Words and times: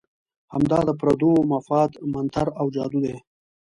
همدا 0.53 0.79
د 0.85 0.89
پردو 0.99 1.31
مفاد 1.51 1.91
منتر 2.13 2.47
او 2.59 2.65
جادو 2.75 2.99
دی. 3.05 3.15